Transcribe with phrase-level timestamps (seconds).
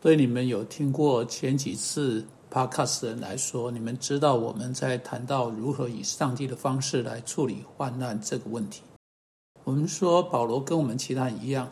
[0.00, 8.80] 对你们有听过前几次 podcast 的人来说，你们知道我们在谈到如何以上帝的方式来处理患难这个问题。
[9.62, 11.70] 我们说保罗跟我们其他人一样，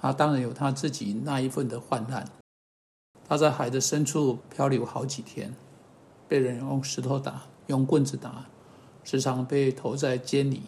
[0.00, 2.28] 他当然有他自己那一份的患难。
[3.28, 5.54] 他在海的深处漂流好几天，
[6.26, 8.44] 被人用石头打，用棍子打，
[9.04, 10.62] 时常被投在监里，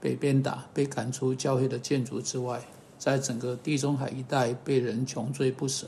[0.00, 2.60] 被鞭打，被赶出教会的建筑之外，
[2.98, 5.86] 在整个地中海一带被人穷追不舍。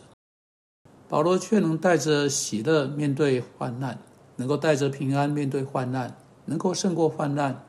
[1.08, 3.98] 保罗却能带着喜乐面对患难，
[4.36, 7.64] 能够带着平安面对患难，能够胜过患难。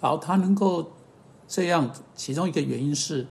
[0.00, 0.92] 好，他能够
[1.48, 3.26] 这样，其中一个原因是，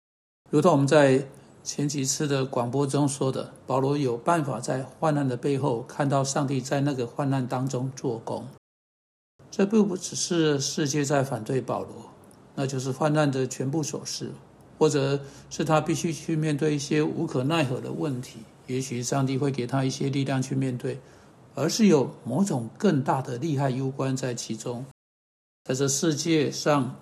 [0.52, 1.26] 如同我们在
[1.64, 8.46] 前几次的广播中说的，保罗有办法在患难的背后看到上帝在那个患难当中做工。
[9.50, 12.12] 这并不只是世界在反对保罗，
[12.56, 14.32] 那就是患难的全部所示，
[14.78, 15.18] 或者
[15.50, 18.40] 是他必须去面对一些无可奈何的问题。
[18.68, 21.00] 也许上帝会给他一些力量去面对，
[21.54, 24.86] 而是有某种更大的利害攸关在其中。
[25.64, 26.96] 在这世界上，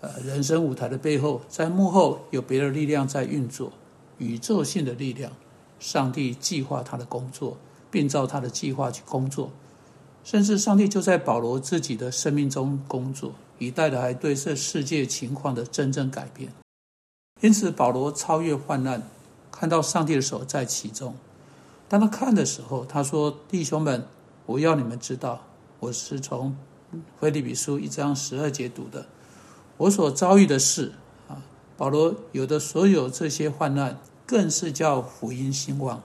[0.00, 3.72] 呃，人生舞台的背后，在幕后有别的力量在运作，
[4.18, 5.32] 宇宙性的力量。
[5.78, 7.56] 上帝计划他的工作，
[7.90, 9.50] 并照他的计划去工作，
[10.22, 16.52] 甚至上帝就在保罗自己的生命中工作，以带来对这世界情况的真正改变。
[17.40, 19.02] 因此，保罗超越患难。
[19.50, 21.14] 看到上帝的手在其中，
[21.88, 24.06] 当他看的时候，他说：“弟兄们，
[24.46, 25.42] 我要你们知道，
[25.80, 26.56] 我是从
[27.18, 29.06] 腓立比书一章十二节读的。
[29.76, 30.92] 我所遭遇的事
[31.28, 31.42] 啊，
[31.76, 36.02] 保罗有的所有这些患难，更是叫福音兴旺。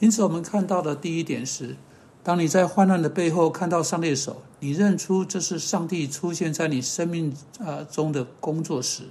[0.00, 1.76] 因此，我们看到的第一点是：
[2.22, 9.04] 当你在患难的背后看到上帝的手，你认出这是上帝出现在你生命啊中的工作时，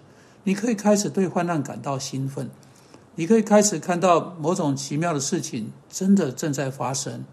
[0.43, 2.49] 你可以开始对患难感到兴奋。”
[3.15, 7.23] 你可以开始看到某种奇妙的事情真的正在发生。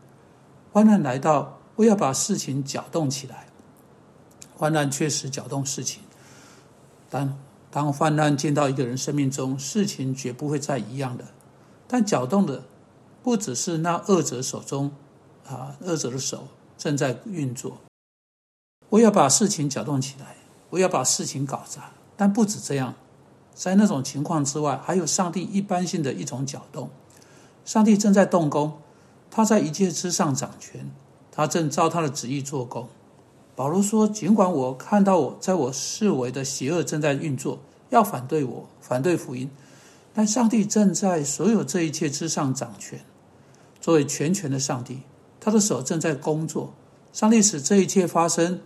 [0.73, 3.47] 患难来到，我要把事情搅动起来。
[4.57, 6.03] 患难确实搅动事情，
[7.09, 7.39] 但
[7.71, 11.25] 当患难进到一个人生命中，事情绝不会再一样的。
[11.89, 12.63] 但搅动的
[13.23, 14.93] 不只是那恶者手中
[15.49, 16.47] 啊，恶者的手
[16.77, 17.79] 正在运作。
[18.91, 20.37] 我要把事情搅动起来，
[20.69, 21.91] 我要把事情搞砸。
[22.17, 22.95] 但不止这样。
[23.55, 26.89] 在那种情况之外，还有上帝一般性的一种搅动。
[27.65, 28.73] 上帝正在动工，
[29.31, 30.91] 他在一切之上掌权，
[31.31, 32.89] 他正照他的旨意做工。
[33.55, 37.59] 保罗说：“尽管我看到我在我视为的邪恶正在运作，
[37.91, 39.51] 要反对我，反对福音，
[40.15, 42.99] 但上帝正在所有这一切之上掌权。
[43.79, 45.03] 作为全权的上帝，
[45.39, 46.73] 他的手正在工作。
[47.13, 48.61] 上帝使这一切发生，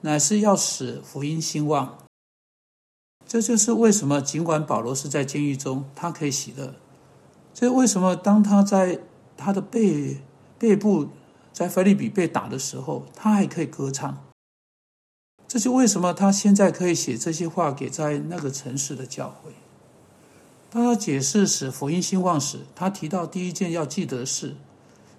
[0.00, 1.96] 乃是要使福音兴旺。”
[3.30, 6.74] 这就是为什么，尽管保罗是在监狱中，他可以喜乐。
[7.54, 8.98] 这为什么，当他在
[9.36, 10.20] 他的背
[10.58, 11.10] 背部
[11.52, 14.24] 在菲利比被打的时候，他还可以歌唱。
[15.46, 19.52] 这就为什么他现在可以写这些话给在那个城市的教会。
[20.68, 24.56] 当他解释使福音兴旺时，他提到第一件要记得的事，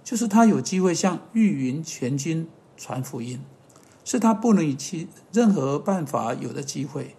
[0.04, 2.46] 就是他有机会向御云全军
[2.76, 3.40] 传福音，
[4.04, 7.16] 是他不能以其任何办法有的机会。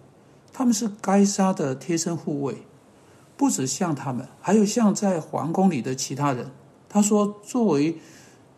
[0.53, 2.59] 他们是该杀的贴身护卫，
[3.35, 6.51] 不止像他们，还有像在皇宫里的其他人。
[6.87, 7.97] 他说，作为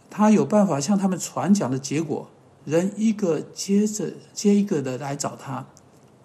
[0.10, 2.30] 他有办法向他们传讲的结果，
[2.66, 5.66] 人一个接着接一个的来找他，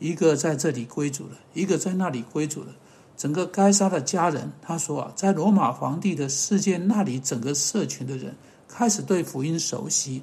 [0.01, 2.75] 一个在这里归主了，一个在那里归主了。
[3.17, 8.35] 整个该杀的家人，他说啊，在罗马皇帝的世界那里，整个社群的人
[8.67, 10.23] 开始对福音熟悉。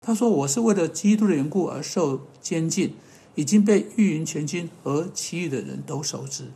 [0.00, 2.94] 他说，我是为了基督的缘故而受监禁。
[3.36, 6.50] 已经被御云全军和其余的人都熟知。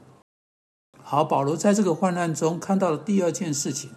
[1.03, 3.91] 好，保罗在这个患难中看到了第二件事情，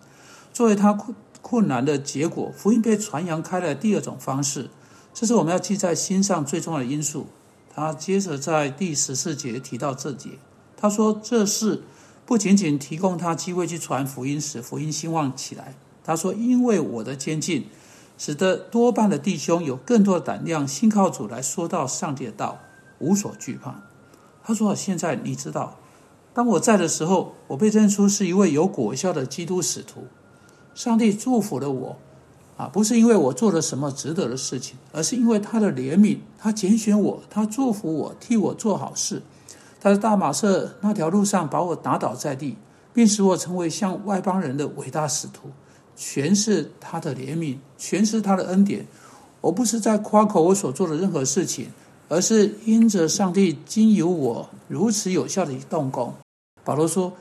[0.54, 3.76] 作为他困困难的结果，福音被传扬开来。
[3.76, 4.70] 第二种方式，
[5.14, 7.28] 这是我们要记在心上最重要的因素。
[7.76, 10.38] 他接着在第十四节提到这节，
[10.78, 11.84] 他说：“这是
[12.26, 15.76] 不仅仅提供他机会去传福音，使福音兴旺起来。
[16.04, 17.68] 他说，因为我的监禁，
[18.18, 22.60] 使得多半的弟兄有更多的胆量，信靠主来说到上帝的道。”
[23.04, 23.76] 无所惧怕。
[24.46, 25.78] 他说：“现在你知道，
[26.34, 30.06] 当我在的时候，我被认出是一位有果效的基督使徒。
[30.74, 31.98] 上帝祝福了我，
[32.58, 39.22] 啊，不是因为我做了什么值得的事情，而是因为他的怜悯，他拣选我，他祝福我，替我做好事。
[39.80, 42.58] 他在大马色那条路上把我打倒在地，
[42.94, 45.50] 并使我成为向外邦人的伟大使徒。
[45.96, 48.88] 全是他的怜悯，全是他的恩典。
[49.42, 51.68] 我不是在夸口我所做的任何事情。”
[52.14, 56.14] 而是因着上帝经由我如此有效的动工，
[56.64, 57.12] 保罗说，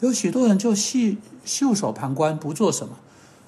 [0.00, 2.94] 有许多人就戏袖手旁观，不做什么。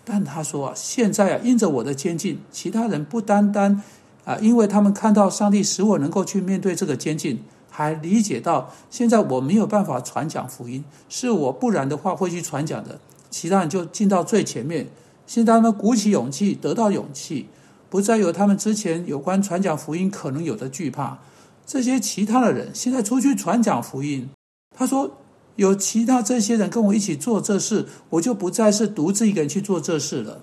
[0.02, 3.82] 但他说啊，现在啊，因着我的监禁，其他人不单单
[4.24, 12.98] 啊，因为他们看到上帝使我能够去面对这个监禁，还理解到现在我没有办法传讲福音，是我不然的话会去传讲的。
[13.28, 14.88] 其他人就进到最前面，
[15.26, 17.48] 现在他们鼓起勇气，得到勇气，
[17.94, 21.18] 不再有他们之前有关传讲福音可能有的惧怕。
[21.64, 24.28] 这些其他的人现在出去传讲福音，
[24.76, 25.18] 他说。
[25.56, 30.42] 有其他这些人跟我一起做这事，我就不再是独自一个人去做这事了。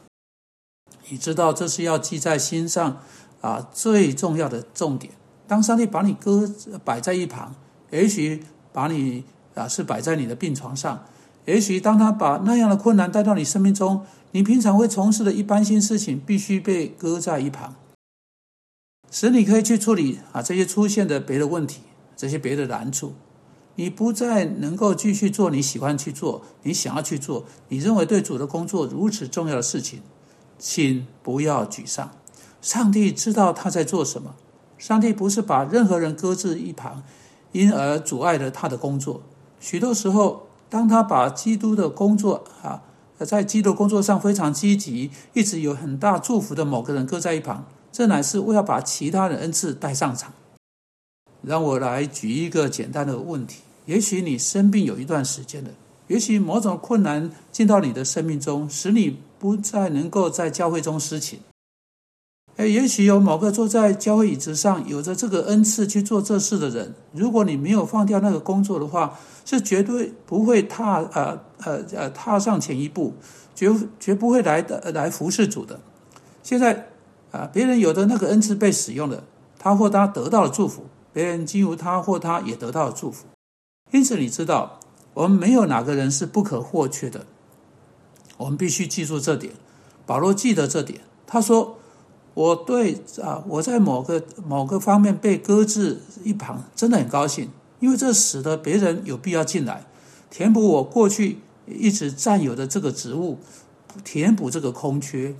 [1.09, 3.01] 你知道，这是要记在心上
[3.41, 5.11] 啊，最重要的重点。
[5.49, 6.49] 当上帝把你搁
[6.85, 7.53] 摆在一旁，
[7.89, 11.03] 也许把你啊是摆在你的病床上，
[11.45, 17.75] 也许当他把那样的困难带到你生命中，你平常会从事的一般性事情必须被搁在一旁，
[19.09, 21.81] 使你可以去处理啊这些出现的别的问题，
[22.15, 23.13] 这些别的难处。
[23.75, 30.01] 你不再能够继续做你喜欢去做、你想要去做、你认为对主的工作如此重要的事情，
[30.59, 32.11] 请不要沮丧。
[32.61, 34.35] 上帝知道他在做什么。
[34.77, 37.01] 上帝不是把任何人搁置一旁，
[37.53, 39.23] 因而阻碍了他的工作。
[39.59, 42.81] 许多时候，当他把基督的工作啊，
[43.17, 50.31] 在基督工作上非常积极、一直有很大祝福的某个人搁在一旁，这乃是为了把其他的恩赐带上场。
[51.41, 55.71] 让我来举一个简单的问题：也许你生病有一段时间了，
[56.07, 61.37] 也许某种困难进到你的生命中，使你不再能够在教会中施勤。
[62.61, 73.15] 哎，也许有某个坐在教会椅子上，有着这个恩赐去做这事的人，如果你没有放掉那个工作的话，是绝对不会踏呃呃呃踏上前一步，
[73.55, 75.79] 绝绝不会来的来服侍主的。
[76.43, 76.89] 现在
[77.31, 79.23] 啊，别人有的那个恩赐被使用了，
[79.57, 80.85] 他或他得到了祝福。
[81.11, 83.25] 别人经由他或他也得到了祝福，
[83.89, 84.79] 因此你知道，
[85.15, 87.25] 我们没有哪个人是不可或缺的。
[88.37, 89.51] 我们必须记住这点。
[90.05, 91.79] 保罗记得这点，他说
[92.33, 97.49] ：“我对啊，我在某个某个方面被搁置一旁，真的很高兴，
[97.79, 99.85] 因为这使得别人有必要进来，
[100.29, 103.39] 填补我过去一直占有的这个职务，
[104.03, 105.35] 填补这个空缺。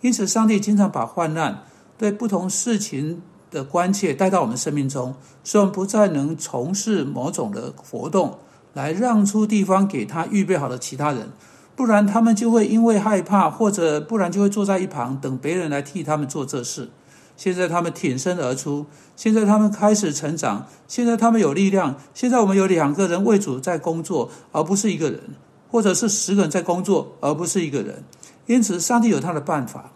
[0.00, 1.64] 因此，上帝经常把患难
[1.96, 3.22] 对不同事情。”
[3.54, 5.14] 的关切带到我们生命中，
[5.44, 8.36] 使我们不再能从事某种的活动，
[8.72, 11.28] 来让出地方给他预备好的其他人，
[11.76, 16.90] 不然他们就会因为害怕，或者不然就会坐在一旁等别人来替他们做这事。
[17.36, 18.86] 现在他们挺身而出，
[19.16, 21.96] 现在他们开始成长，现在他们有力量。
[22.14, 25.20] 现在我们有两个人为主在工作，而不是一个人，
[25.68, 28.04] 或者是十个人在工作，而不是一个人。
[28.46, 29.90] 因此，上帝有他的办法，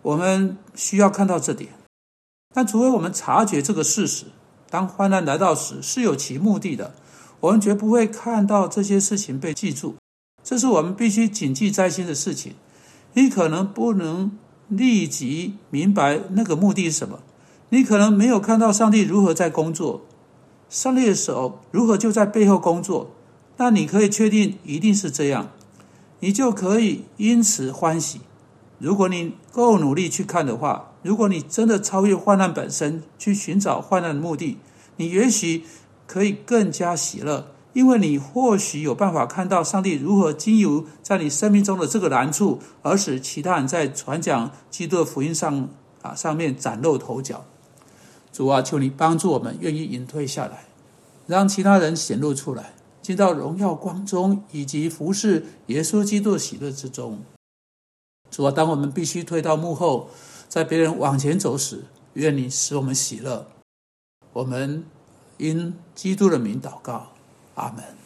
[0.00, 1.72] 我们需要看到这点。
[2.54, 4.24] 但除非我们察觉这个事实，
[4.70, 6.94] 当患难来到时是有其目的的，
[7.40, 9.96] 我们绝不会看到这些事情被记住。
[10.48, 12.54] 这是我们必须谨记在心的事情。
[13.12, 14.32] 你可能不能
[14.68, 17.20] 立即明白那个目的是什么，
[17.68, 20.06] 你可能没有看到上帝如何在工作，
[20.70, 23.10] 上帝的手如何就在背后工作。
[23.58, 25.50] 但你可以确定一定是这样，
[26.20, 28.22] 你就可以因此欢喜。
[28.78, 34.56] 如果你够努力去看的话，如果你真的超越患难本身，去寻找患难的目的，
[34.96, 35.64] 你也许
[36.06, 37.48] 可以更加喜乐，
[37.78, 45.68] 因为你或许有办法看到上帝如何经由在你生命中的这个难处，而使其他人在传讲基督的福音上
[46.02, 47.44] 啊上面崭露头角。
[48.32, 50.64] 主啊，求你帮助我们，愿意隐退下来，
[51.28, 57.20] 让其他人显露出来，进到荣耀光中，以及服侍耶稣基督的喜乐之中。
[58.28, 60.10] 主啊，当我们必须退到幕后，
[60.48, 63.46] 在别人往前走时，愿你使我们喜乐。
[64.32, 64.84] 我们
[65.36, 67.12] 因基督的名祷告，
[67.58, 67.96] Amen.